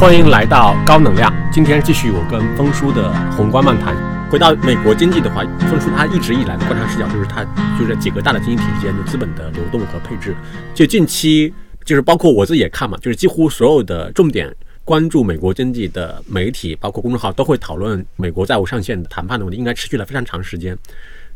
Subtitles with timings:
[0.00, 1.30] 欢迎来到高能量。
[1.52, 3.94] 今天继续我跟峰叔的宏观漫谈。
[4.30, 7.44] 回到美国经济的话，峰叔他一直以来的观察视角就是他
[7.78, 10.34] 就是几个大的经济体之间的资本的流动和配置。
[10.74, 11.52] 就近期，
[11.84, 14.50] 就是包括我自己也看嘛，就是几乎所有的重点
[14.86, 20.74] 关注美国经济的媒体，包括公众号都会讨论美国债务上限谈判的问题，应该持续了非常长时间。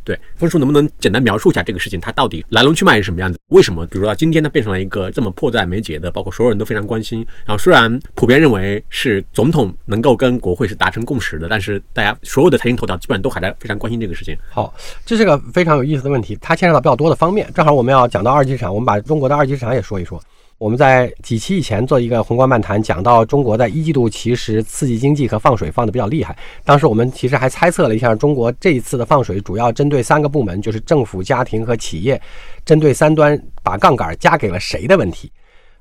[0.05, 3.39] 对，峰叔能不能简单描述一下这个事情，它到底来龙去脉是什么样子？
[3.49, 7.27] 为什么，比如说到今天它变成了一个这么迫在眉睫的，包括所有人都非常关心。
[7.47, 14.37] 然后虽然普遍认为是总统能够跟国会是达成共识的，但是大家所有的财经头条基本上都还在非常关心这个事情。
[14.51, 14.75] 好，
[15.07, 17.51] 这是个非常有意思的问题，它牵扯到比较多的方面。
[17.55, 20.23] 正好我们要讲到二级市场，我们把中国的二级市场也说一说。
[20.65, 26.35] 我们在几期以前做一个宏观漫谈，讲到中国在一季度其实刺激经济和放水放的比较厉害。
[26.65, 32.19] 当时我们其实还猜测了一下，中国这一次的放水主要针对三个部门，就是政府、家庭和企业，
[32.65, 35.31] 针对三端把杠杆加给了谁的问题。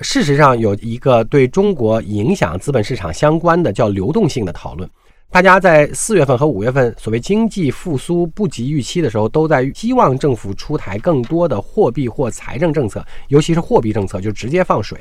[0.01, 4.89] 事实上，有一个对中国影响资本市场相关的叫流动性的讨论。
[5.33, 14.95] 大家在四月份和五月份所谓经济复苏不及预期的时候，都在希望政府出台更多的货币或财政政策，尤其是货币政策，就直接放水。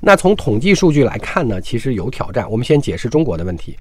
[0.00, 2.50] 那从统计数据来看呢，其实有挑战。
[2.50, 3.76] 我们先解释中国的问题，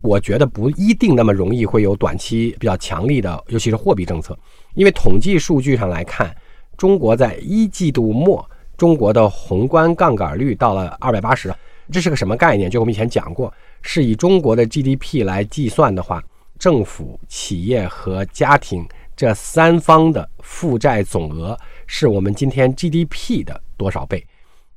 [0.00, 4.38] 我觉得不一定那么容易会有短期比较强力的，尤其是货币政策，
[4.76, 6.32] 因为统计数据上来看，
[6.76, 11.52] 中国在一季度末，中国的宏观杠杆率到了二百八十，
[11.90, 12.70] 这是个什么概念？
[12.70, 13.52] 就我们以前讲过。
[13.80, 16.20] 是以中国的 GDP 来计算的话，
[16.58, 24.26] 政府、企业和家庭这三方的负债总额是我们今天 GDP 的多少倍？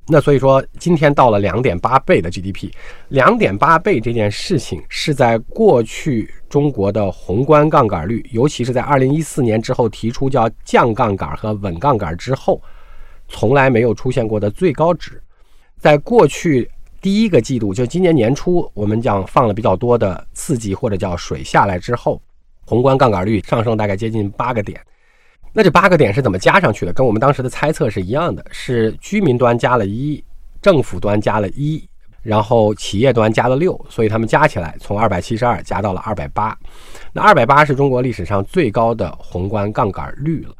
[0.06, 2.70] 那所以说，今天到了两点八倍的 GDP，
[3.08, 12.62] 两点八倍这件事情是在过去中国的宏观杠杆率，尤其是在二零一四年之后提出叫降杠杆和稳杠杆之后，
[13.28, 15.20] 从来没有出现过的最高值，
[15.76, 16.70] 在过去。
[17.02, 22.22] 第一个季度就今年年初，我们讲放了比较多的刺激或者叫水下来之后，
[22.64, 24.80] 宏观杠杆率上升大概接近八个点。
[25.52, 26.92] 那这八个点是怎么加上去的？
[26.92, 30.22] 跟我们当时的猜测是一样的，是居民端加了一，
[30.62, 31.84] 政府端加了一，
[32.22, 36.56] 然后企业端加了六，所以他们加起来从二百七十二加到了二百八。
[37.12, 40.54] 那二百八是中国历史上最高的宏观杠杆率了。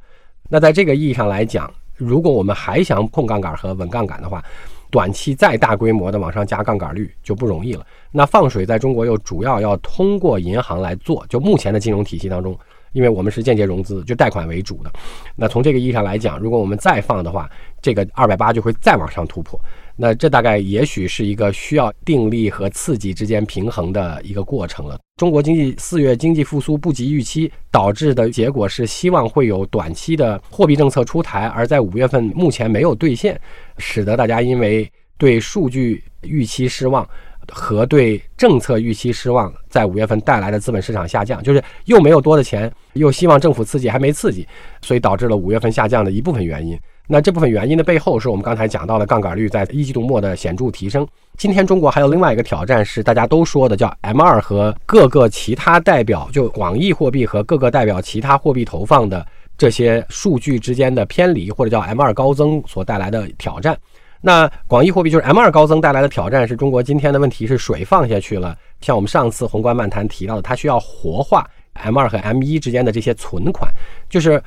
[0.49, 4.45] 那在这个意义上来讲，如果我们还想控杠杆和稳杠杆的话，
[4.93, 7.85] 短期再大规模的往上加杠杆率就不容易了。
[8.11, 12.55] 那放水在中国又主要要通过银行来做，就目前的金融体系当中，
[12.93, 14.93] 因为我们是间接融资，就贷款为主的。
[15.35, 17.51] 那从这个意义上来讲，如果我们再放的话，
[17.81, 19.59] 这个二百八就会再往上突破。
[19.97, 24.99] 那这大概也许是一个需要定力和刺激之间平衡的一个过程了。
[25.23, 33.41] 中国经济四月经济复苏不及预期，导致的结果是希望会有短期的货币政策出台，而在五月份目前没有兑现，
[33.79, 37.09] 使得大家因为对数据预期失望
[37.49, 44.45] 和对政策预期失望，在五月份带来的资本市场下降，就是又没有多的钱，又希望政府刺激还没刺激，
[44.81, 46.77] 所以导致了五月份下降的一部分原因。
[47.09, 51.07] 那这部分原因的背后，是我们刚才讲到的杠杆率在一季度末的显著提升。
[51.37, 59.27] 今天中国还有另外一个挑战，是大家都说的叫 M 二和各个其他代表，就广义货币和各个代表其他货币投放的
[59.59, 63.77] 这些数据之间的偏离，或者叫 M 二高增所带来的挑战。
[64.21, 68.57] 那广义货币就是 M 二高增带来的挑战，是中国今天的问题是水放下去了。
[68.81, 73.69] 像我们上次宏观漫谈提到的，它需要活化 M 二和 M 一之间的这些存款，
[74.09, 74.41] 就是。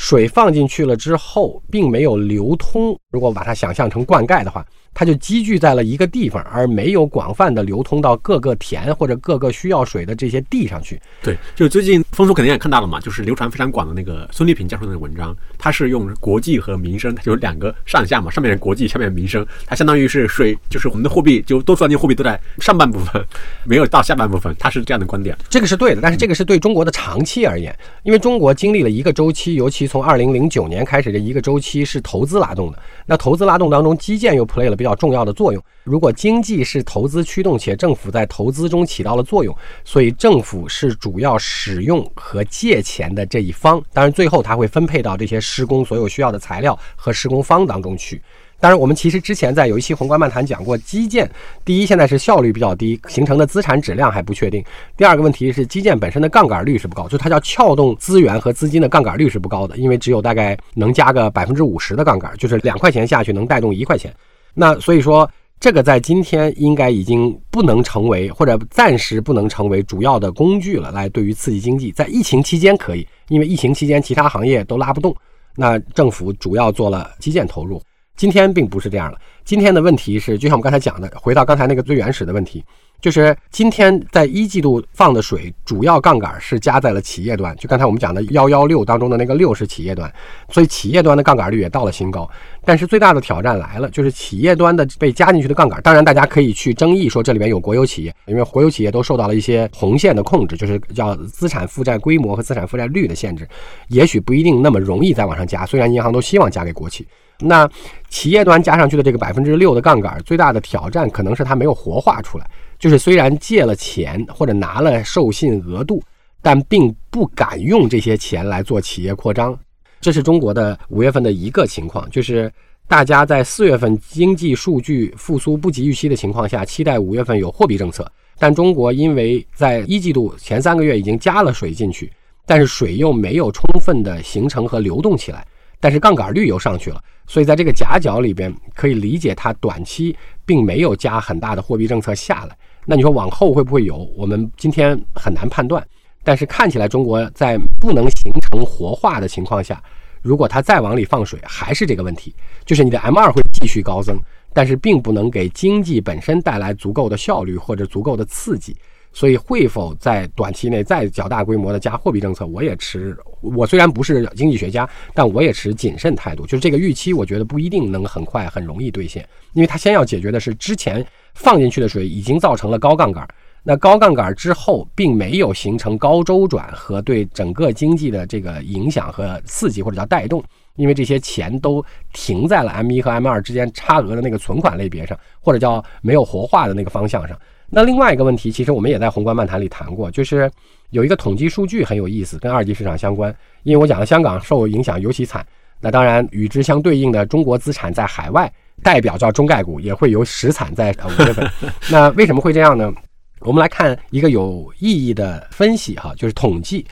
[0.00, 2.98] 水放进去了之后，并没有流通。
[3.12, 4.66] 如果把它想象成灌溉的话。
[4.92, 11.00] 它就积聚在了一个地方，而没有广泛的流通到各个田或者各个需要水的这些地上去。
[11.22, 23.24] 对，就最近风叔肯定也看到了嘛，就是流传非常广的那个孙立平教授的文章，他是用国际和民生，它就是两个上下嘛，上面是国际，下面民生，它相当于是水，就是我们的货币，就多数金货币都在上半部分，
[23.64, 25.36] 没有到下半部分， 他是这样的观点。
[25.48, 34.76] 这个是对的，但是这个是对中国的长期而言，因为中国经历了一个周期，尤其从二零零九年开始这一个周期是投资拉动的，那投资拉动当中，基建又 play 了。
[34.80, 35.62] 比较重要的作用。
[35.84, 39.54] 如果经济是投资驱动，且政府在投资中起到了作用，
[39.84, 43.82] 所以政府是主要使用和借钱的这一方。
[43.92, 48.22] 当然，最后它会分配到这些施工所有需要的材料和施工方当中去。
[48.58, 51.30] 当然，我们其实之前在有一期宏观漫谈讲过，基建
[51.64, 54.62] 第一现在是效率比较低，形成的资产质量还不确定。
[54.96, 64.14] 第二个问题是基建本身的杠杆率是不高，就它叫撬动资源和资金的杠杆率是不高的，因为只有大概能加个百分之五十的杠杆，就是两块钱下去能带动一块钱。
[64.54, 70.90] 那所以说，这个在今天应该已经不能成为，或者暂时不能成为主要的工具了。
[70.90, 75.14] 来，对于刺激经济，在疫情期间可以，因为疫情期间其他行业都拉不动，
[75.56, 77.80] 那政府主要做了基建投入。
[78.20, 79.18] 今天并不是这样了。
[79.46, 82.62] 今天的问题是，就像我们刚才讲的，回到刚才那个最原始的问题，
[83.00, 87.56] 就是今天在一季度放的水，主要杠杆是加在了企业端。
[87.56, 90.12] 就刚才我们讲的幺幺六当中的那个六是企业端，
[90.50, 92.28] 所以企业端的杠杆率也到了新高。
[92.62, 95.80] 但是最大的挑战来了，就是企业端的被加进去的杠杆。
[95.80, 103.48] 当然，大家可以去争议说这里面有国有企业，因为国有企业都受到了一些红线的控制，就是叫资产负债规模和资产负债率的限制，
[103.88, 105.64] 也许不一定那么容易再往上加。
[105.64, 107.08] 虽然银行都希望加给国企。
[107.40, 107.68] 那
[108.08, 112.46] 企业端加上去的这个百分之六的杠杆，最大的挑战可能是它没有活化出来。
[112.78, 116.02] 就是虽然借了钱或者拿了授信额度，
[116.40, 119.58] 但并不敢用这些钱来做企业扩张。
[120.00, 122.50] 这是中国的五月份的一个情况，就是
[122.88, 128.10] 大家在四月份经济数据复苏不及预期的情况下，期待五月份有货币政策。
[128.38, 132.10] 但中国因为在一季度前三个月已经加了水进去，
[132.46, 135.46] 但是水又没有充分的形成和流动起来。
[135.80, 142.56] 但是杠杆率又上去了，所以在这个夹角里边，可以理解它短期并没有加很大的货币政策下来。
[142.84, 143.96] 那你说往后会不会有？
[144.16, 145.84] 我们今天很难判断。
[146.22, 149.82] 但是看起来中国在不能形成活化的情况下，
[150.20, 152.34] 如果它再往里放水，还是这个问题，
[152.66, 154.20] 就是你的 M 二会继续高增，
[154.52, 158.76] 但是并不能给经济本身带来足够的效率或者足够的刺激。
[159.12, 162.46] 所以会否在短期内再较大规模的加货币政策？
[162.46, 166.44] 我也持，我虽然不是经济学家，但我也持谨慎态度。
[166.46, 171.04] 就是这个预期，我觉得不一定能很快很容易兑现，因为它先要解决的是之前
[171.34, 173.26] 放进去的水已经造成了高杠杆，
[173.62, 180.42] 那高杠杆之后并没有形成高周转和对整个经济的这个影响和刺激或者叫带动，
[180.76, 187.36] 因为这些钱都停在了 M 一和 M 二之间差额的那个存款类别上，或者叫没有活化的那个方向上。
[187.70, 190.50] 那另外一个问题，其实我们也在宏观漫谈里谈过，就是
[190.90, 193.34] 有一个统计数据很有意思，跟二级市场相关。
[193.62, 195.46] 因为我讲了香港受影响尤其惨，
[195.80, 198.52] 那当然与之相对应的中国资产在海外
[198.82, 201.48] 代表叫中概股也会有实惨在五月份。
[201.92, 202.92] 那为什么会这样呢？
[203.40, 206.84] 我们来看一个有意义的分析哈，就是统计，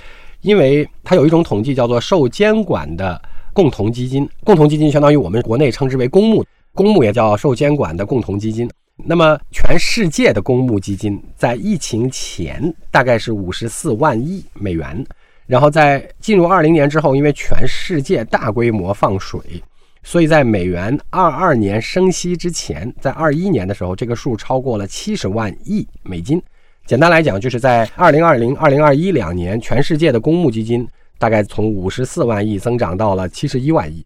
[0.42, 3.20] 因为它有一种统计叫做受监管的
[3.52, 8.70] 共同基金，共同基金相当于我们国内称之为公募，公募也叫受监管的共同基金。
[9.04, 15.06] 那么，全世界的公募基金在疫情前大概是五十四万亿美元，
[15.46, 19.40] 然后在进入二零年之后，因为全世界大规模放水，
[20.02, 26.42] 所以在美元二二年升息之前，在二一年的时候，这个数超过了七十万亿美金。
[26.84, 30.86] 简单来讲，就是在二零二零、二零二一两年，全世界的公募基金
[31.18, 34.04] 大概从五十四万亿增长到了七十一万亿。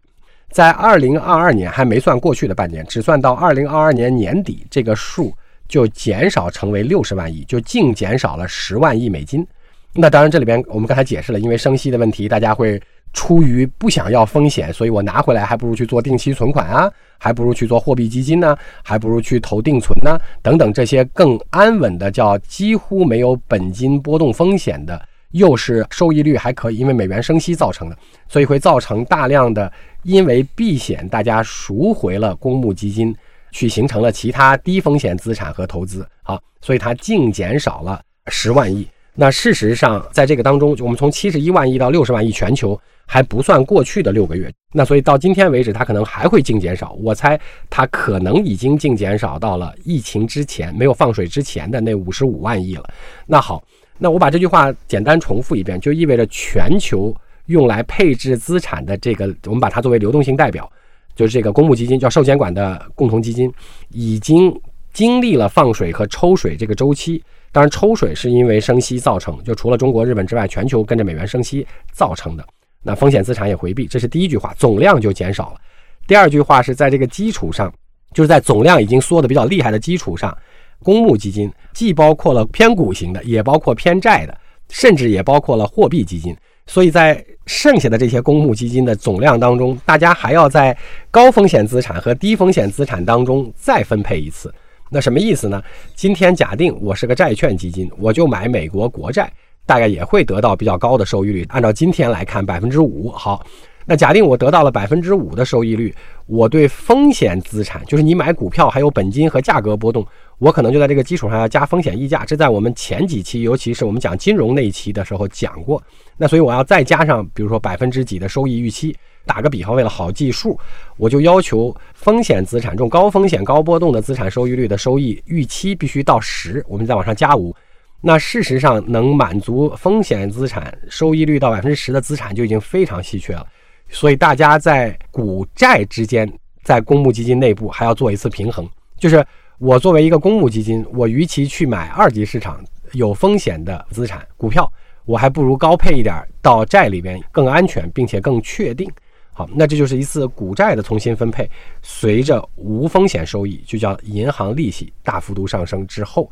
[0.53, 5.33] 在二零二二年还没算过去的半年，只算到二零二二年年底，这个数
[5.67, 9.45] 就减少成为六十万亿，就净减少了十万亿美金。
[9.93, 12.79] 那当然，这里边我们刚才解释了，因为升息的问题，大家会
[13.13, 25.03] 出于不想要风险，所以我拿回来还不如去做定期存款啊，还不如去做货币基金呢，还不如去投定存呢，等等这些更安稳的，叫几乎没有本金波动风险的。
[25.33, 27.97] 又是收益率还可以，因为美元升息造成的，
[28.27, 29.71] 所以会造成大量的
[30.03, 33.15] 因为避险，大家赎回了公募基金，
[33.51, 38.87] 去形成了其他低风险资产和投资啊，所以它净减少了十万亿。
[39.15, 44.51] 那事实上，在这个当中，我们从七十一万亿到六十万亿，全球还不算过去的六个月。
[44.71, 46.93] 那所以到今天为止，它可能还会净减少。
[46.93, 47.39] 我猜
[47.69, 52.83] 它可能已经净减少到了疫情之前没有放水之前的那五十五万亿了。
[53.25, 53.63] 那好。
[54.03, 60.69] 那我把这句话简单重复一遍，就意味着全球用来配置资产的这个，我们把它作为流动性代表，
[61.15, 63.49] 就是这个公募基金，叫受监管的共同基金，
[63.91, 64.53] 已经
[64.91, 67.23] 经历了放水和抽水这个周期。
[67.53, 72.45] 当然，抽水是因为升息造成，就除了中国、日本之外，全球跟着美元升息造成的。
[72.81, 75.61] 那风险资产也回避，这是第一句话，总量就减少了。
[76.05, 77.73] 第二句话是在这个基础上，
[78.13, 80.37] 就是在总量已经缩的比较厉害的基础上。
[80.83, 84.37] 公募基金既包括了偏股型的，也包括偏债的，
[84.69, 86.35] 甚至也包括了货币基金。
[86.67, 90.77] 所以在剩下的这些公募基金的总量当中，大家还要在
[91.09, 94.53] 高风险资产和低风险资产当中再分配一次。
[94.89, 95.61] 那什么意思呢？
[95.95, 99.31] 今天假定我是个债券基金，我就买美国国债，
[99.65, 101.45] 大概也会得到比较高的收益率。
[101.49, 103.09] 按照今天来看，百分之五。
[103.09, 103.45] 好。
[103.85, 105.93] 那假定我得到了百分之五的收益率，
[106.25, 110.05] 我对风险资产，就是你买股票还有本金和价格波动，
[110.39, 112.23] 我可能就在这个基础上要加风险溢价。
[112.25, 115.81] 这在我们前几期，尤其是我们讲金融那一期的时候讲过。
[116.17, 118.95] 那所以我要再加上，比如说百分之几的收益预期。
[119.25, 120.59] 打个比方，为了好计数，
[120.97, 127.55] 我就要求风险资产这种高风险高波动的资产收益率的收益预期必须到十，我们再往上加五。
[128.01, 133.47] 那事实上能满足风险资产收益率到百分之十的资产就已经非常稀缺了。
[133.93, 136.29] 所以大家在股债之间
[136.63, 139.23] 在公募基金内部还要做一次平衡，就是
[139.59, 142.59] 我作为一个公募基金，我与其去买二级市场
[142.93, 144.69] 有风险的资产股票，
[145.05, 148.89] 我还不如高配一点到债里边更安全，并且更确定。
[149.31, 151.49] 好，那这就是一次股债的重新分配，
[151.81, 156.29] 随着无风险收益，就叫银行利息大幅度上升之后，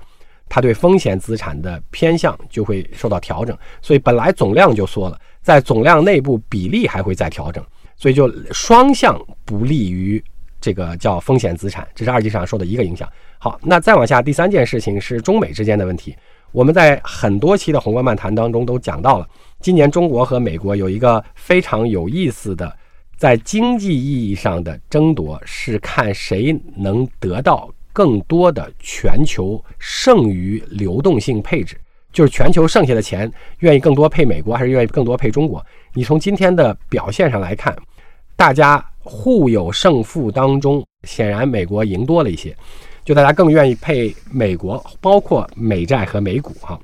[0.53, 7.65] 它对风险资产的偏向就会受到调整，所以本来总量就缩了，在总量内部比例还会再调整，
[7.95, 10.21] 所以就双向不利于
[10.59, 13.07] 这个叫风险资产，这是二级市场受的一个影响。
[13.39, 16.13] 好，那再往下，第三件事情是中美之间的问题，
[16.51, 19.25] 我们在很多期的宏观漫谈当中都讲到了，
[19.61, 22.75] 今年中国和美国有一个非常有意思的。
[23.17, 31.75] 在经济意义上的争夺是看谁能得到更多的全球剩余流动性配置，
[32.11, 35.63] 就是全球剩下的钱愿意更多配美国还是愿意更多配中国？
[35.93, 37.75] 你从今天的表现上来看，
[38.35, 42.55] 大家互有胜负当中，显然美国赢多了一些，
[43.03, 46.79] 就大家更愿意配美国，包括美债和美股哈。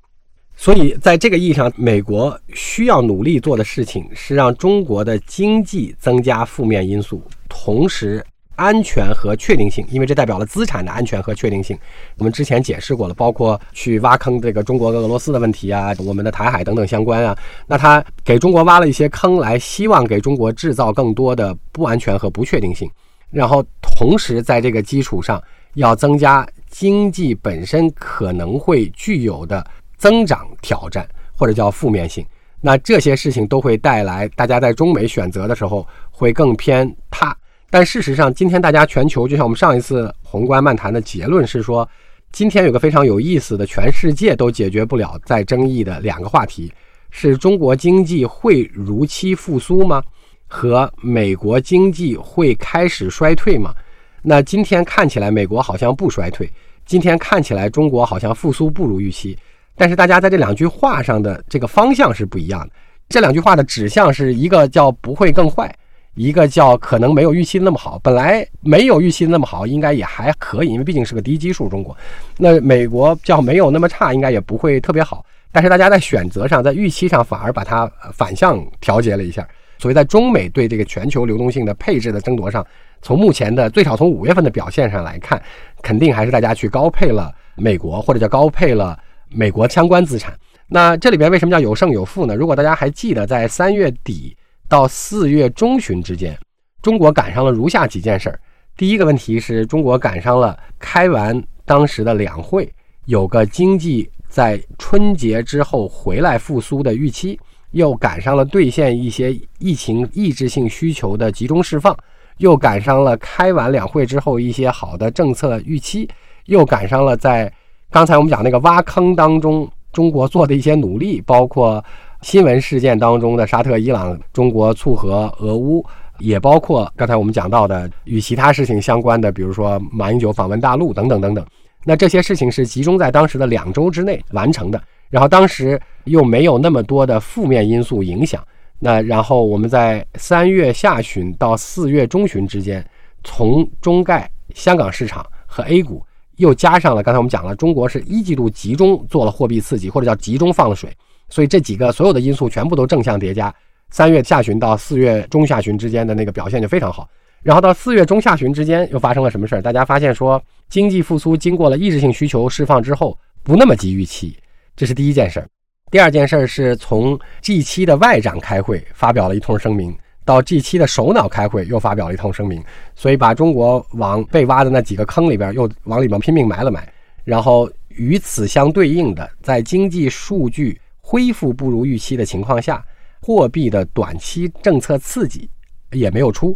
[0.59, 8.25] 所以，在这个意义上，美国需要努力做的事情是让中国的经济增加负面因素，同时
[8.57, 11.77] 安全和确定性，因为这代表了资产的安全和确定性。
[12.17, 17.37] 我们之前解释过了，包括去挖坑这个中国跟俄罗斯的问题啊，我们的台海等等相关啊。
[17.65, 22.91] 那他给中国挖了一些坑来，希望给中国制造更多的不安全和不确定性，
[23.31, 25.41] 然后同时在这个基础上
[25.75, 29.65] 要增加经济本身可能会具有的。
[29.99, 32.23] 增长挑战或者叫负面性，
[32.61, 37.35] 那这些事情都会带来大家在中美选择的时候会更偏他。
[37.69, 41.87] 但事实上，今天大家全球就像我们上一次宏观漫谈的结论是说，
[42.31, 46.71] 今天有个非常有意思的，全世界都解决不了在争议的两个话题：
[47.09, 50.01] 是中国经济会如期复苏吗？
[50.47, 53.73] 和美国经济会开始衰退吗？
[54.21, 56.49] 那今天看起来美国好像不衰退，
[56.85, 59.37] 今天看起来中国好像复苏不如预期。
[59.75, 62.73] 但是大家在这两句话上的这个方向是不一样的。
[63.09, 65.73] 这两句话的指向是一个叫不会更坏，
[66.17, 67.97] 一个叫可能没有预期那么好。
[68.03, 71.69] 本来没有预期那么好，应该也还可以，因为毕竟是个低基数。
[71.69, 71.95] 中国，
[72.37, 75.23] 那美国叫没有那么差，应该也不会特别好。
[75.51, 79.47] 但是大家在选择上，在预期上反而把它反向调节了一下。
[79.77, 82.65] 所以在中美对这个全球流动性的配置的争夺上，
[83.01, 85.41] 从目前的最少从五月份的表现上来看，
[85.81, 88.97] 肯定还是大家去高配了美国，或者叫高配了。
[89.29, 90.33] 美国相关资产，
[90.69, 92.33] 那这里边为什么叫有胜有负呢？
[92.33, 94.36] 如果大家还记得，在三月底
[94.67, 96.37] 到四月中旬之间，
[96.81, 98.39] 中国赶上了如下几件事儿。
[98.75, 102.71] 第一个问题是中国赶上了开完当时的两会，
[103.05, 107.39] 有个经济在春节之后回来复苏的预期，
[107.71, 111.95] 又赶上了兑现一些疫情抑制性需求的集中释放，
[112.37, 116.07] 又赶上了开完两会之后一些好的政策预期，
[116.45, 117.51] 又赶上了在。
[117.89, 121.83] 刚才我们讲那个挖坑当中，中国做的一些努力，包括
[122.27, 125.81] 新闻事件当中的沙特、伊朗、中国促和俄乌，
[126.19, 131.45] 也包括刚才我们讲到的与其他事情相关的，比如说马英九访问大陆等等等等。
[131.85, 138.45] 那这些事情是集中在当时的两周之内完成的，然后当时又没有那么多的负面因素影响。
[138.77, 142.85] 那然后我们在三月下旬到四月中旬之间，
[143.23, 146.03] 从中概、香港市场和 A 股。
[146.35, 150.95] 又加上了刚才我们讲了，中国是一季度集中做了货币刺激，或者叫集中放了水，
[151.29, 153.53] 所以这几个所有的因素全部都正向叠加。
[153.89, 157.07] 三月下旬到四月中下旬之间的那个表现就非常好。
[157.41, 159.61] 然后到四月中下旬之间又发生了什么事儿？
[159.61, 164.37] 大家发现说经济复苏经过了抑制性需求释放之后不那么急预期，
[164.75, 165.47] 这是第一件事儿。
[165.89, 169.95] 第二件事儿是从 G7 的外长开会发表了一通声明。
[170.25, 172.61] 到 G7 的首脑开会，又发表了一通声明，
[172.97, 176.85] 所以把中国往被挖的那几个坑里边，又往里面拼命埋了埋。
[177.23, 180.77] 然后与此相对应的，在经济数据
[181.09, 182.85] 恢复不如预期的情况下，
[183.21, 185.49] 货币的短期政策刺激
[185.93, 186.53] 也没有出。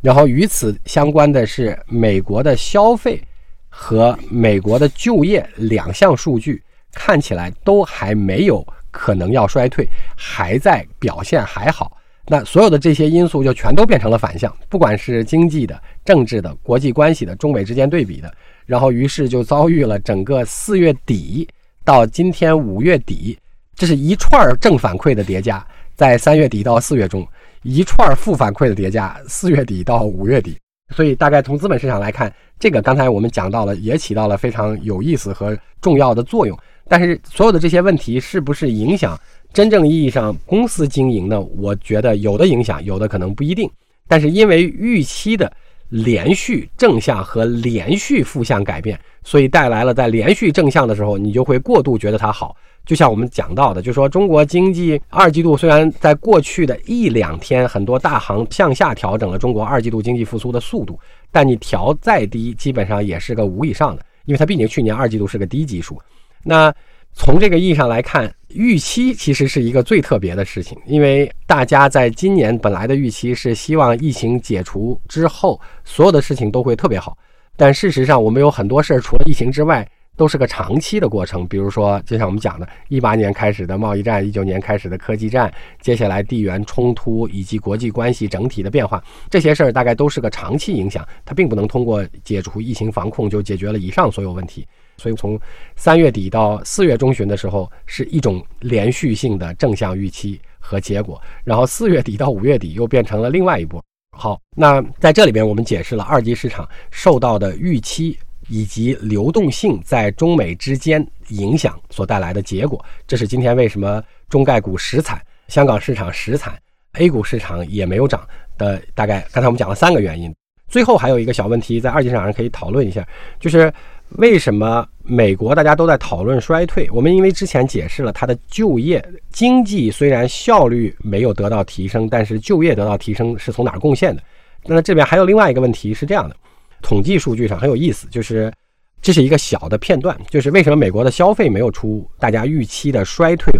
[0.00, 3.20] 然后与此相关的是，美国的消费
[3.68, 6.62] 和美国的就业两项数据
[6.92, 9.84] 看起来都还没有可能要衰退，
[10.16, 11.98] 还在表现还好。
[12.28, 18.32] 那所有的这些因素就全都变成了反向，不管是经济的、政治的、国际关系的、中美之间对比的，
[18.64, 21.48] 然后于是就遭遇了整个四月底
[21.84, 23.36] 到今天五月底，
[23.78, 27.24] 这是一串正反馈的叠加，在三月底到四月中，
[27.62, 30.58] 一串负反馈的叠加，四月底到五月底。
[30.96, 36.58] 所以大概从资本市场来看，这个刚才我们讲到了，也起到了非常有意思和重要的作用。
[36.88, 39.16] 但是所有的这些问题是不是影响？
[39.52, 43.70] 真正意义上，公司经营呢，我觉得有的影响，有的可能不一定。
[44.08, 45.52] 但是因为预期的
[45.88, 52.56] 连续正向和连续负向改变，所以带来了在连续正向的时候，你就会过度觉得它好。
[52.84, 60.98] 就像我们讲到的，就说中国经济二季度虽然在过去的一两天很多大行向下调整了中国二季度经济复苏的速度，
[61.30, 66.00] 但你调再低，基本上也是个五以上的，因为它毕竟去年二季度是个低基数。
[66.42, 66.72] 那
[67.12, 77.16] 从这个意义上来看，预期其实是一个最特别的事情，因为大家在今年本来的预期是希望疫情解除之后，所有的事情都会特别好，
[77.56, 79.86] 但事实上我们有很多事儿除了疫情之外。
[80.18, 94.66] 都是个长期的过程，比如说，就像我们讲的，一八年开始的贸易战，一九年开始的科技战，接下来地缘冲突以及国际关系整体的变化，这些事儿大概都是个长期影响，它并不能通过解除疫情防控就解决了以上所有问题。
[94.96, 95.40] 所以从
[95.76, 103.80] 三月底到四月中旬的时候，是一种连续性的正向预期和结果，然后四月底到五月底又变成了另外一波。
[104.16, 108.18] 好，那在这里边我们解释了二级市场受到的预期。
[108.48, 116.54] 以及流动性在中美之间影响所带来的结果，这是今天为什么中概股实惨，香港市场实惨
[116.94, 118.26] ，A 股市场也没有涨
[118.56, 119.26] 的大概。
[119.32, 120.34] 刚才我们讲了三个原因，
[120.66, 123.06] 最后还有一个小问题，在二级市场上可以讨论一下，
[123.38, 123.72] 就是
[124.16, 126.88] 为什么美国大家都在讨论衰退？
[126.90, 134.22] 我们因为之前解释了它的就业经济虽然效率没有得到提升，但是就业得到提升是从哪贡献的？
[134.64, 136.34] 那这边还有另外一个问题是这样的。
[136.82, 138.52] 统计数据上很有意思，就是
[139.00, 143.52] 这是一个小的片段，就是为什么美国的消费没有出大家预期的衰退？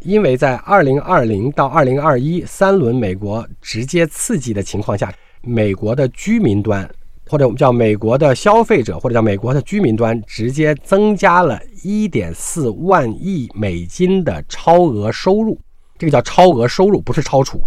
[0.00, 5.12] 因为在二零二零到二零二一三轮美国直接刺激的情况下，
[5.42, 6.88] 美国的居民端
[7.28, 15.60] 或者我们叫美国的消费者或者叫美国的居民端直接增加了一点四万亿美金的超额收入，
[15.98, 17.60] 这个叫超额收入，不是超储。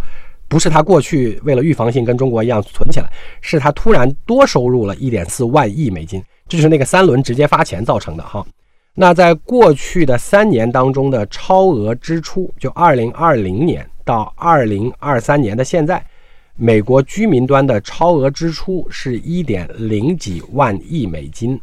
[0.53, 8.45] 不是他过去为了预防性跟中国一样存起来，是他突然多收入了一点四万亿美金，这就是那个三轮直接发钱造成的哈。
[8.93, 16.06] 那在过去的三年当中的超额支出，就二零二零年到二零二三年的现在，
[16.56, 21.60] 美国居民端的超额支出是一点零几万亿美金，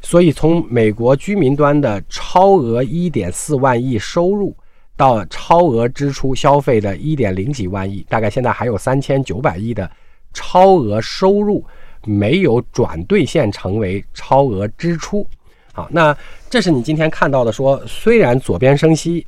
[0.00, 4.56] 所以从美国居民端的超额一点四万亿收入。
[4.96, 9.90] 到超额支出消费的一点零几万亿，大概现在还有三千九百亿的
[10.32, 11.64] 超额收入
[12.04, 15.26] 没有转兑现成为超额支出。
[15.72, 16.16] 好，那
[16.48, 19.26] 这是你今天看到的，说虽然左边升息，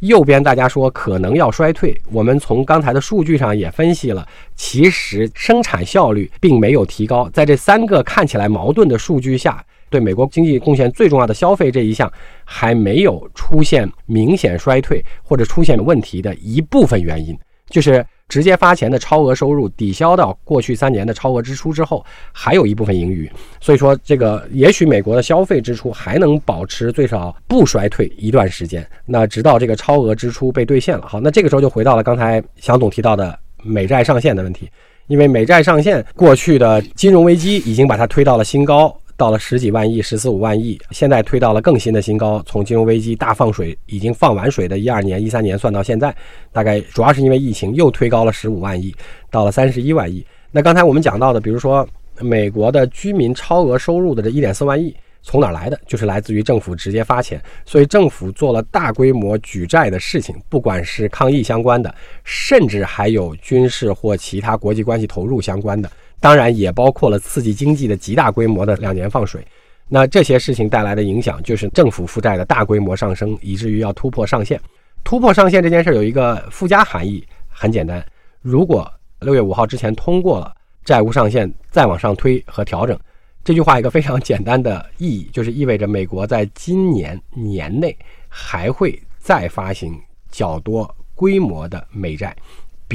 [0.00, 1.96] 右边大家说可能要衰退。
[2.10, 7.28] 我们从刚才的数据上也分析了，其实生产效率并没有提高。
[7.30, 9.64] 在这三个看起来矛盾的数据下。
[9.90, 12.10] 对美国经济贡献最重要的消费这一项，
[12.44, 17.36] 还没有出现明显衰退或者出现问题的一部分原因，
[17.68, 23.30] 就是直接发钱的超额收入抵消到过去三年的超额支出之后，还有一部分盈余。
[23.60, 28.84] 所以说，这个也许美国的消费支出还能保持最少不衰退一段时间。
[29.04, 34.68] 那直到这个超额支出被兑现了，好，那这个时候就回到了刚才祥总提到的美债上限的问题，
[35.06, 38.94] 因为美债上限过去的金融危机已经把它推到了新高。
[39.16, 42.42] 到了十几万亿、十四五万亿，现在推到了更新的新高。
[42.46, 46.14] 从金融危机大放水，已经放完水的一二年、一三年算到现在，
[46.52, 48.94] 大概主要是因为疫情又推高了十五万亿，
[49.30, 50.24] 到了三十一万亿。
[50.50, 51.86] 那刚才我们讲到的，比如说
[52.20, 55.80] 美国的居民超额收入的这一点四万亿，从哪来的？
[55.86, 65.90] 就是来自于政府直接发钱，所以政府做了大规模举债的事情，不管是抗疫相关的，甚至还有军事或其他国际关系投入相关的。
[66.24, 69.46] 当然也包括了刺激经济的极大规模的两年放水，
[69.88, 74.58] 那这些事情带来的影响就是政府负债的大规模上升，以至于要突破上限。
[75.04, 78.02] 突破上限这件事儿有一个附加含义，很简单：
[78.40, 80.50] 如果六月五号之前通过了
[80.82, 82.98] 债务上限再往上推和调整，
[83.44, 87.94] 这句话一个非常简单的意义就是意味着美国在今年年内
[88.30, 89.94] 还会再发行
[90.30, 92.34] 较多规模的美债。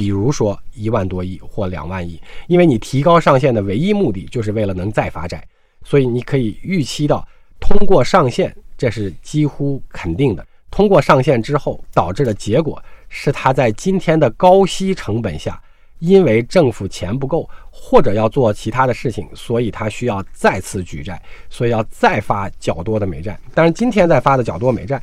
[0.00, 5.46] 比如说一万多亿或两万亿，因为你提高上限的唯一目的就是为了能再发债，
[5.84, 7.22] 所以你可以预期到
[7.60, 10.42] 通过上限，这是几乎肯定的。
[10.70, 15.62] 通过上限之后导致的结果是，它在今天的高息成本下，
[15.98, 23.38] 因为政府钱不够或者要做其他的事情，所以它需要再次举债，所以要再发较多的美债。
[23.52, 24.98] 当然，今天在发的较多美债，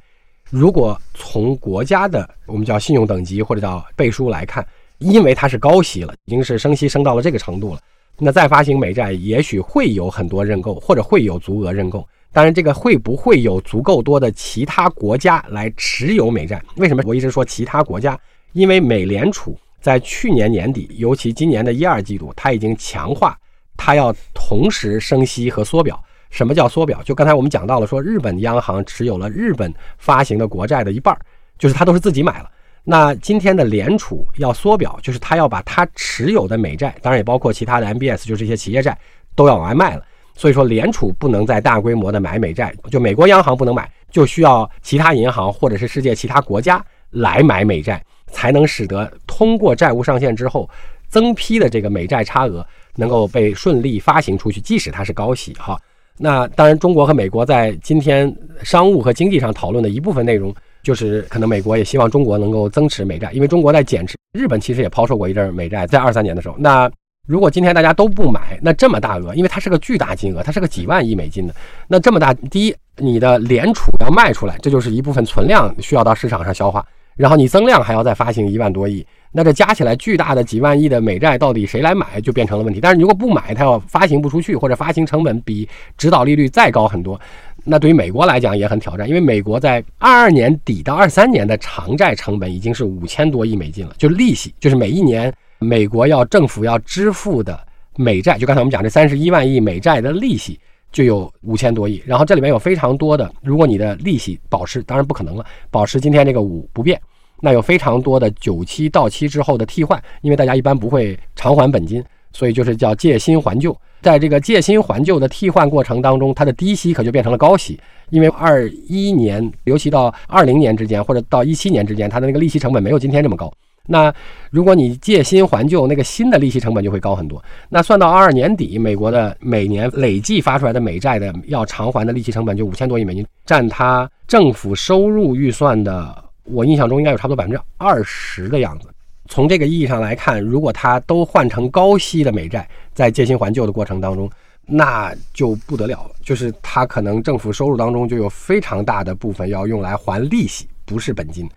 [0.50, 4.68] 如果从国家的我们叫信用等级或者叫背书来看。
[5.00, 7.80] 因为它是高息了，已经是升息升到了这个程度了，
[8.18, 12.08] 那再发行美债也许会有很多认购，或者会有足额认购。
[12.34, 16.62] 当然，这个会不会有足够多的其他国家来持有美债？
[16.76, 18.20] 为什么我一直说其他国家？
[18.54, 23.38] 因为美联储在去年年底，尤其今年的一二季度，它已经强化
[23.76, 26.00] 它要同时升息和缩表。
[26.30, 27.02] 什么叫缩表？
[27.04, 31.18] 就刚才我们讲到了，说日本央行持有了日本发行的国债的一半，
[31.58, 32.52] 就是它都是自己买了。
[32.90, 38.98] 那今天的联储要缩表，就是它要把它持有的美债，当然也包括其他的 MBS，就是这些企业债，
[39.36, 40.04] 都要往外卖了。
[40.36, 50.70] 所以说，联储不能再大规模的买美债，就美国央行不能买，就需要其他银行或者是世界其他国家来买美债，才能使得通过债务上限之后
[51.10, 55.78] 增批的这个美债差额能够被顺利发行出去，即使它是高息哈。
[56.18, 60.56] 那当然，中国和美国在今天商务和经济上讨论的一部分内容，
[60.88, 66.90] 就是可能美国也希望中国能够增持美债，因为中国在减持，日本其实也抛售过一阵美债，在二三年的时候，那。
[67.28, 71.54] 如果今天大家都不买，那这么大额，因为它是个巨大金额，它是个几万亿美金的，
[71.90, 76.86] 那这么大，第一，你的联储要卖出来，这就是一部分存量需要到市场上消化，
[77.18, 82.80] 然后你增量还要再发行一万多亿，那这加起来巨大的几万亿的美债，到底谁来买就变成了问题。
[82.80, 87.20] 但是如果不买，它要发行不出去，或者发行成本比指导利率再高很多，
[87.68, 95.34] 那对于美国来讲也很挑战，因为美国在二二年底到二三年的偿债成本已经是五千多亿美金了，就是利息，就是每一年。
[95.60, 97.60] 美国要政府要支付的
[97.96, 100.60] 美债，就刚才我们讲这三十一万亿美债的利息
[100.92, 107.02] 就有五千多亿，然后这里面有非常多的，如果你的利息保持，当然不可能了，保持今天这个五不变，
[107.42, 112.04] 那有非常多的九期到期之后的替换，因为大家一般不会偿还本金，
[112.38, 117.80] 所以就是叫借新还旧，在这个借新还旧的替换过程当中，它的低息可就变成了高息，
[118.12, 123.52] 因为二一年，尤其到二零年之间或者到一七年之间，它的那个利息成本没有今天这么高。
[123.88, 124.14] 那
[124.52, 127.44] 如果你借新还旧，那个新的利息成本就会高很多。
[127.70, 138.90] 那算到二二年底，美国的每年累计发出来的美债的要偿还的利息成本就五千多亿美金，占它政府收入预算的，我印象中应该有差不多百分之二十的样子。
[139.28, 144.30] 从这个意义上来看，如果它都换成高息的美债，在借新还旧的过程当中，
[144.66, 151.48] 那就不得了了，就是它可能政府收入当中就有非常大的部分要用来还利息，不是本金。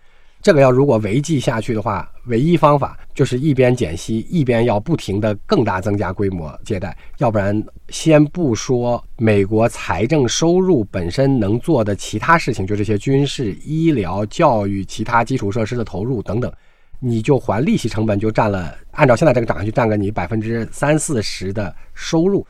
[0.41, 16.51] 这个要如果维系下去的话，唯一方法就是一边减息，一边要不停的更大增加规模借贷，要不然先不说美国财政收入本身能做的其他事情，就这些军事、医疗、教育、其他基础设施的投入等等，
[17.03, 22.45] 你就还利息成本就占了，按照现在这个涨上去，占个你百分之三四十的收入，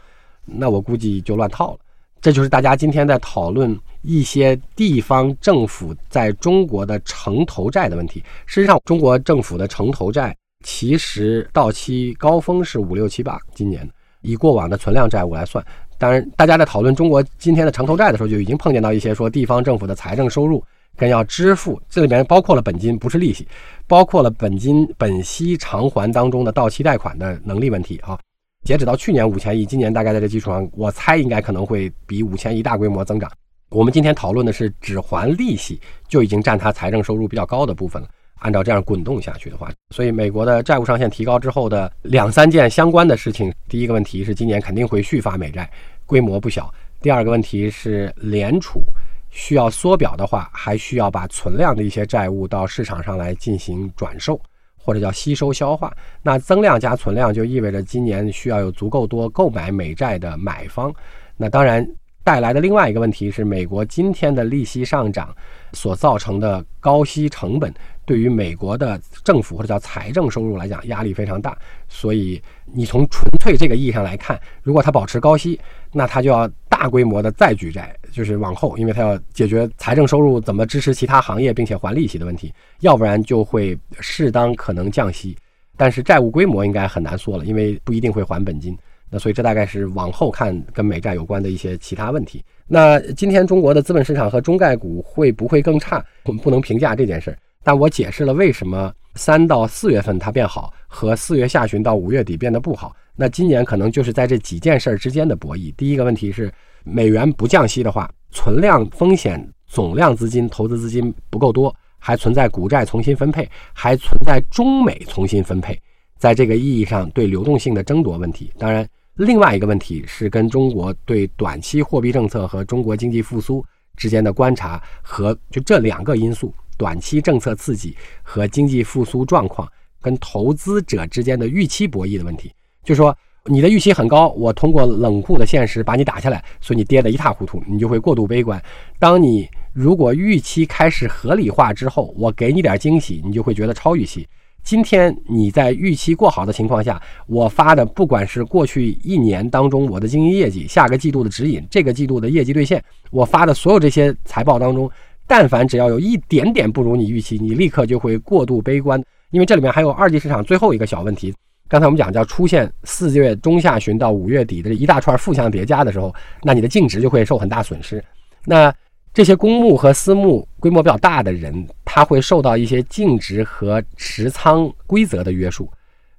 [0.46, 1.80] 那我估计就乱套了。
[2.20, 8.20] 这就是大家今天在讨论一些地方政府在中国的城投债的问题。
[8.46, 13.90] 事实上，中国政府的城投债其实到期高峰是五六七八，今年
[14.22, 15.66] 以过往的存量债务来算。
[15.98, 20.64] 当然，大家在讨论中国今天的城投债的时候，就已经碰见到一些说地方政府的财政收入
[21.02, 23.48] 跟要支付，这里面包括了本金，不是利息，
[23.88, 28.20] 包括了本金本息偿还当中的到期贷款的能力问题啊。
[28.64, 33.32] 截止到去年五千亿，今年大概在这基础上，我猜应该可能会比五千亿大规模增长。
[33.72, 38.08] 我们今天讨论的是只还利息就已经占它财政收入比较高的部分了。
[38.36, 45.68] 按照这样滚动下去的话，所以美国的债务上限提高之后的两三件相关的事情，第一个问题是今年肯定会续发美债，
[46.06, 46.66] 规模不小；
[47.02, 48.84] 第二个问题是联储
[49.32, 54.40] 需要缩表的话，还需要把存量的一些债务到市场上来进行转售。
[54.84, 60.92] 或者叫吸收消化，那增量加存量就意味着今年需要有足够多购买美债的买方。
[61.38, 61.88] 那当然
[62.24, 65.30] 带来的另外一个问题是，美国今天的利息上涨
[65.74, 67.72] 所造成的高息成本，
[68.12, 71.58] 对于美国的政府或者叫财政收入来讲压力非常大。
[71.88, 75.58] 所以你从纯粹这个意义上来看，如果它保持高息，
[75.94, 77.96] 那它就要大规模的再举债。
[78.12, 85.38] 就是往后，因为它要解决财政收入怎么支持其他行业并且还利息的问题，要不然就会适当可能降息，
[85.78, 88.78] 但是债务规模应该很难缩了，因为不一定会还本金。
[89.10, 92.44] 那所以这大概是往后看跟美债有关的一些其他问题。
[92.68, 96.04] 那今天中国的资本市场和中概股会不会更差？
[96.24, 102.96] 我们不能评价这件事儿，但我解释了为什么三到四月份它变好，和四月下旬到五月底变得不好。
[103.16, 105.74] 那今年可能就是在这几件事儿之间的博弈。
[105.76, 106.52] 第一个问题是。
[106.84, 115.80] 美元不降息的话，存量风险总量资金、投资资金不够多，还存在股债重新分配，还存在中美重新分配，
[116.18, 118.52] 在这个意义上对流动性的争夺问题。
[118.58, 123.64] 当然，另外一个问题是跟中国对短期货币政策和中国经济复苏
[123.96, 132.52] 之间的观察和就这两个因素，短期政策刺激和经济复苏状况跟投资者之间的预期博弈的问题，
[132.84, 133.16] 就说。
[133.46, 138.62] 你的预期很高，我通过冷酷的现实把你打下来，所以你跌得一塌糊涂，你就会过度悲观。
[139.00, 144.28] 当你如果预期开始合理化之后，我给你点惊喜，你就会觉得超预期。
[144.64, 154.88] 今天你在预期过好的情况下，我发的不管是过去一年当中我的经营业绩、下个季度的指引、这个季度的业绩兑现，我发的所有这些财报当中，
[155.32, 161.34] 但凡只要有一点点不如你预期，你立刻就会过度悲观，因为这里面还有二级市场最后一个小问题。
[161.70, 166.14] 刚才我们讲叫出现四月中下旬到五月底的一大串负向叠加的时候，
[166.44, 168.04] 那你的净值就会受很大损失。
[168.44, 168.76] 那
[169.14, 175.72] 这些公募和私募规模比较大的人，他会受到一些净值和持仓规则的约束。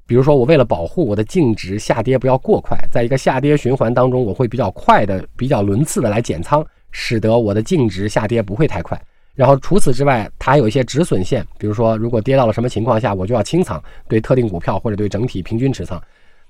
[0.06, 9.00] 比如说，我为了保护我的净值下跌不要过快，在一个下跌循环当中，我会比较快的、比较轮次的来减仓，使得我的净值下跌不会太快。
[9.34, 16.00] 然后除此之外，它还有一些止损线，比如说如果跌到了什么情况下，我就要清仓，对特定股票或者对整体平均持仓。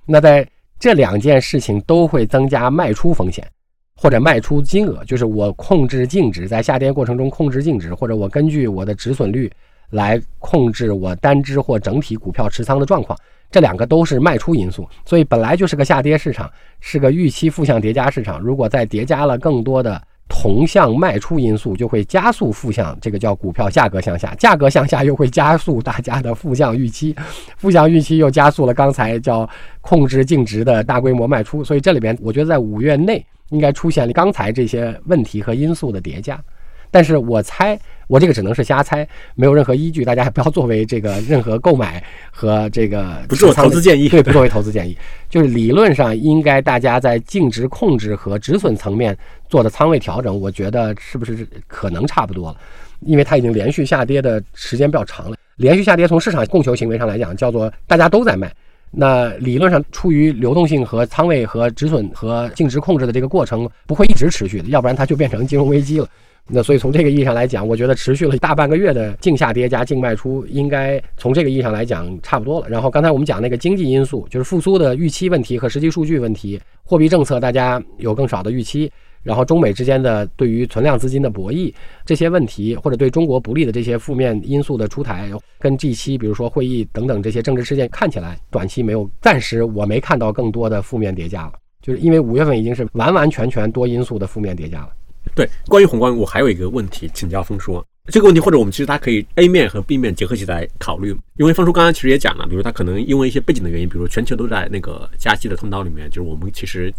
[0.05, 0.44] 那在
[0.81, 3.48] 这两件事情都会增加卖出风险，
[3.94, 9.48] 或者卖出金额，就是我控制净值，在下跌过程中控制净值，或者我根据我的止损率
[9.90, 13.16] 来控制我单只或整体股票持仓的状况。
[13.48, 16.50] 这两个都是卖出因素，所以本来就是个下跌市场，
[16.81, 18.40] 是个预期负向叠加市场。
[18.40, 20.02] 如果再叠加了更多的。
[20.35, 27.14] 同向卖出因素就会加速负向，这个叫股票价格向下，价格向下又会加速大家的负向预期，
[27.59, 29.49] 负向预期又加速了刚才叫
[29.83, 36.42] 控制净值的大规模卖出，所以这里边我觉得在五月内应该出现了刚才这些问题和因素的叠加。
[36.90, 44.97] 但是我猜，我这个只能是瞎猜，没有任何依据，大家还不要作为这个任何购买和这个不做投资建议，对，不作为投资建议。
[45.29, 49.17] 就是理论上应该大家在净值控制和止损层面
[49.49, 52.57] 做的仓位调整，我觉得是不是可能差不多了？
[53.01, 58.53] 因为它已经连续下跌的时间比较长了，连续下跌从市场供求行为上来讲，叫做大家都在卖。
[58.95, 66.07] 那理论上出于流动性和仓位和止损和净值控制的这个过程不会一直持续的，要不然它就变成金融危机了。
[66.48, 72.68] 那所以从这个意义上来讲，我觉得持续了大半个月的净下跌加净卖出，应该从这个意义上来讲差不多了。
[72.68, 78.90] 然后刚才我们讲那个经济因素，就是复苏的预期问题和实际数据问题，货币政策大家有更少的预期，
[79.22, 81.72] 然后中美之间的对于存量资金的博弈
[82.05, 94.88] 这些问题，或者对中国不利的这些负面因素的出台，跟 G 七比如说会议等等这些政治事件看起来，短期没有，暂时我没看到更多的负面叠加了，就是因为五月份已经是完完全全多因素的负面叠加了。
[95.35, 97.83] 对，关于宏观，我还有一个问题请教峰叔。
[98.07, 106.92] 这个问题或者我们其实它可以 A 面和 B 面结合起来考虑，因为峰叔刚刚其实也讲了，比如他可能因为一些背景的原因，比如全球都在那个加息的通道里面，就是我们其实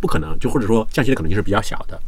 [0.00, 2.00] 不可能，就或者说降息的可能性是比较小的，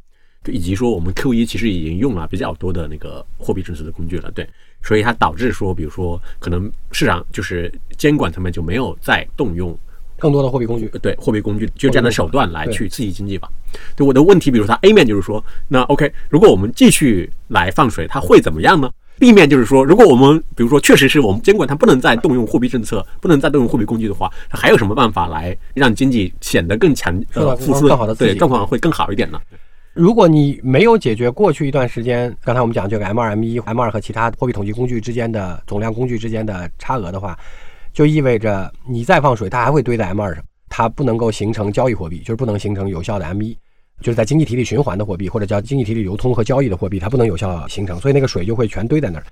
[0.42, 4.48] 就以及说我们 Q 一其实已经用了比较多的那个货币政策的工具了，对，
[4.82, 9.78] 所以它导致说，比如说可能市场就是监管层面就没有再动用。
[10.18, 13.48] 更多的货币工具，对货币工具，就这样的手段来去刺激经济吧。
[13.96, 29.40] 对我的问题，比如说它 A 面就是说，那 OK，如果我们继续来放水，它会怎么样呢？B 面就是说，如果我们比如说确实是我们监管它不能再动用货币政策，不能再动用货币工具的话，它还有什么办法来让经济显得更强呃复苏更好的对状况会更好一点呢？
[29.92, 37.36] 如果你没有解决过去一段时间，刚才我们讲这个 M 二 M 一 M 二和其他货币统计工具之间的总量工具之间的差额的话。
[37.98, 43.58] 就意味着你再放水，它还会堆在 M 二上，它不能够形成交易货币，就是不能形成有效的 M 一，
[44.00, 49.24] 就是在经济体里循环的货币或者叫经济体里流通和交易的货币，它不能有效形成，所以那个水就会全堆在那儿。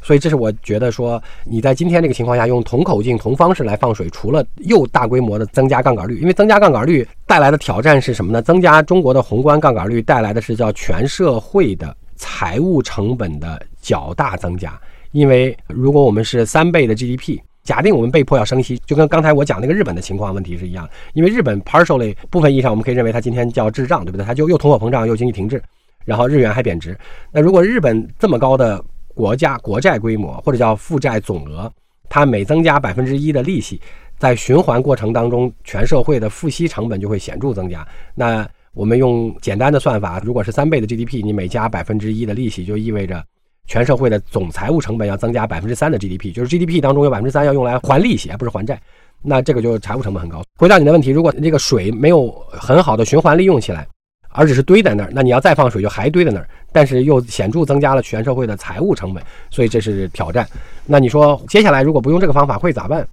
[0.00, 8.40] 所以这是我觉得说你在今天这个情况下用同口径同方式来放水，除了又大规模的增加杠杆率，因为增加杠杆率带来的挑战是什么呢？
[8.40, 14.80] 增加中国的宏观杠杆率带来的是叫全社会的财务成本的较大增加，
[15.12, 17.38] 因为如果我们是三倍的 GDP。
[17.64, 24.24] 假定我们被迫要升息，就跟刚才我讲那个日本的情况问题是一样，因为日本 partially 部分意义上我们可以认为它今天叫滞胀，对不对？
[24.24, 25.62] 它就又通货膨胀又经济停滞，
[26.04, 26.96] 然后日元还贬值。
[27.32, 31.72] 那如果日本这么高的国家国债规模或者叫负债总额，
[32.10, 33.80] 它每增加百分之一的利息，
[34.18, 37.86] 在循环过程当中，全社会的付息成本就会显著增加。
[38.14, 43.24] 那我们用简单的算法，如果是三倍的 GDP，你每加百分之一的利息，就意味着。
[43.66, 48.80] 全社会的总财务成本要增加百分之三的 GDP，就是 GDP 当中有百分之三要用来还利息，而不是还债，
[49.22, 50.42] 那这个就是财务成本很高。
[50.58, 53.86] 回答你的问题，如果这个水没有很好的循环利用起来，
[54.30, 60.46] 而只是堆在那儿，那你要再放水就还堆在那儿，但是又显著增加了全社会的财务成本，所以这是挑战。
[60.84, 63.06] 那你说接下来如果不用这个方法会咋办？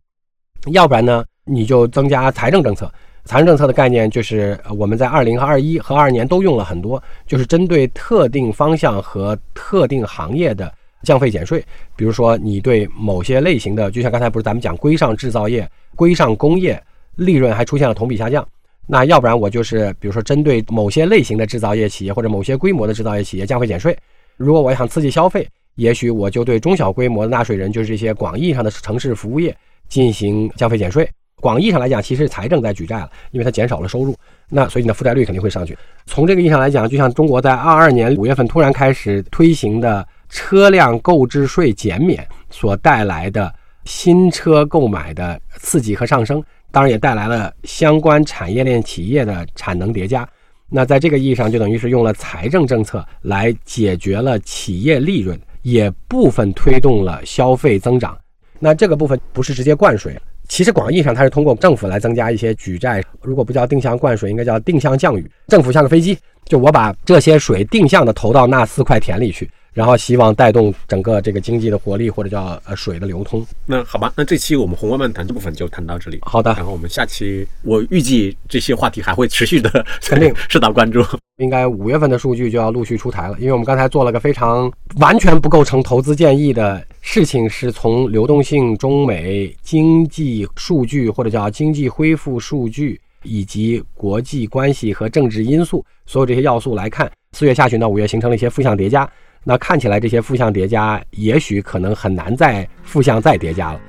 [0.73, 2.91] 要不然呢，你就增加财政政策。
[3.23, 11.63] 财政政策的概念就是我们在二零和二一和二二年都用了很多，就是针对特定方向和特定行业的降费减税。
[11.95, 16.81] 比如说，你对某些类型的，就像刚才不是咱们讲规上制造业、规上工业，
[17.15, 18.45] 利润还出现了同比下降。
[18.87, 23.95] 那要不然我就是，比如说针对某些类型的制造业企业或者某些规模的制造业企业降费减税。
[24.35, 29.55] 如果我想刺激消费，也许我就对中小规模的纳税人，就是这些广义上的城市服务业
[29.87, 31.07] 进行降费减税。
[31.41, 34.15] 广义上来讲，其实财政在举债了，因为它减少了收入，
[34.47, 35.77] 那所以你的负债率肯定会上去。
[36.05, 50.25] 从这个意义上来讲，就像中国在二二年五月份突然开始推行的车辆购置税减免所带来的新车购买的刺激和上升，当然也带来了相关产业链企业的产能叠加。
[50.69, 58.17] 那在这个意义上，就等于是用了财政政策来解决了企业利润，也部分推动了消费增长。
[58.57, 60.17] 那这个部分不是直接灌水。
[60.47, 65.29] 其实广义上，它是通过政府来增加一些举债，如果不叫定向灌水，应该叫定向降雨。
[65.47, 69.49] 政府像个飞机，就我把这些水定向的投到那四块田里去。
[69.73, 73.45] 然后希望带动整个这个经济的活力，或者叫呃水的流通。
[73.65, 76.19] 那好吧，那这期我们宏观漫谈这部分就谈到这里。
[76.23, 79.69] 好的，然后我们下期我预计这些话题还会持续的，
[80.03, 81.03] 肯定 受到关注。
[81.37, 99.09] 应该五月份的数据就要陆续出台了，因为我们刚才做了个非常完全不构成投资建议的事情，是从流动性、中美经济数据或者叫经济恢复数据以及国际关系和政治因素所有这些要素来看，四月下旬到五月形成了一些负向叠加。
[99.43, 103.79] 那看起来这些负向叠加，也许可能很难再负向再叠加了。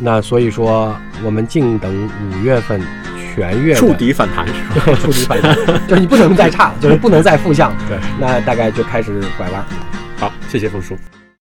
[0.00, 0.94] 那所以说，
[1.24, 2.80] 我们静等五月份
[3.34, 4.94] 全月触底反弹是吧？
[5.00, 5.56] 触底反弹，
[5.88, 7.74] 就是你不能再差，就是不能再负向。
[7.88, 9.64] 对，那大概就开始拐弯。
[10.16, 10.96] 好，谢谢冯叔。